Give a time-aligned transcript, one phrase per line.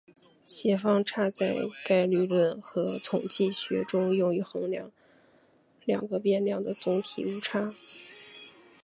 [0.47, 1.53] 协方差在
[1.85, 4.91] 概率论和统计学中用于衡量
[5.85, 7.75] 两个变量的总体误差。